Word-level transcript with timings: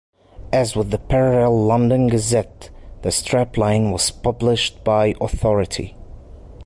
As 0.51 0.75
with 0.75 0.89
the 0.89 0.97
parallel 0.97 1.63
"London 1.65 2.07
Gazette", 2.07 2.71
the 3.03 3.09
strapline 3.11 3.91
was 3.91 4.09
"Published 4.09 4.83
by 4.83 5.13
Authority". 5.21 5.95